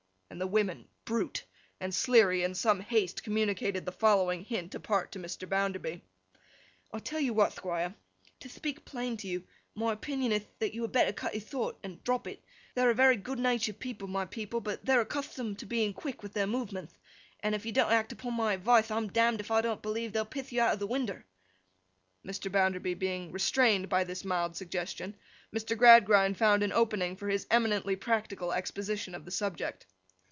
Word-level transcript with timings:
and 0.31 0.39
the 0.39 0.47
women 0.47 0.87
'Brute!' 1.03 1.43
and 1.81 1.93
Sleary, 1.93 2.41
in 2.41 2.55
some 2.55 2.79
haste, 2.79 3.21
communicated 3.21 3.85
the 3.85 3.91
following 3.91 4.45
hint, 4.45 4.73
apart 4.73 5.11
to 5.11 5.19
Mr. 5.19 5.47
Bounderby. 5.47 6.03
'I 6.93 6.99
tell 6.99 7.19
you 7.19 7.33
what, 7.33 7.51
Thquire. 7.53 7.93
To 8.39 8.47
thpeak 8.47 8.85
plain 8.85 9.17
to 9.17 9.27
you, 9.27 9.43
my 9.75 9.91
opinion 9.91 10.31
ith 10.31 10.47
that 10.59 10.73
you 10.73 10.83
had 10.83 10.93
better 10.93 11.11
cut 11.11 11.35
it 11.35 11.43
thort, 11.43 11.75
and 11.83 12.01
drop 12.05 12.27
it. 12.27 12.41
They're 12.75 12.89
a 12.89 12.93
very 12.95 13.17
good 13.17 13.39
natur'd 13.39 13.79
people, 13.81 14.07
my 14.07 14.23
people, 14.23 14.61
but 14.61 14.85
they're 14.85 15.03
accuthtomed 15.03 15.57
to 15.57 15.65
be 15.65 15.91
quick 15.91 16.23
in 16.23 16.31
their 16.31 16.47
movementh; 16.47 16.91
and 17.41 17.53
if 17.53 17.65
you 17.65 17.73
don't 17.73 17.91
act 17.91 18.13
upon 18.13 18.33
my 18.33 18.55
advithe, 18.57 18.89
I'm 18.89 19.09
damned 19.09 19.41
if 19.41 19.51
I 19.51 19.59
don't 19.59 19.81
believe 19.81 20.13
they'll 20.13 20.23
pith 20.25 20.53
you 20.53 20.61
out 20.61 20.81
o' 20.81 20.85
winder.' 20.85 21.25
Mr. 22.25 22.49
Bounderby 22.49 22.93
being 22.93 23.33
restrained 23.33 23.89
by 23.89 24.05
this 24.05 24.23
mild 24.23 24.55
suggestion, 24.55 25.13
Mr. 25.53 25.77
Gradgrind 25.77 26.37
found 26.37 26.63
an 26.63 26.71
opening 26.71 27.17
for 27.17 27.27
his 27.27 27.47
eminently 27.51 27.97
practical 27.97 28.53
exposition 28.53 29.13
of 29.13 29.25
the 29.25 29.31
subject. 29.31 29.85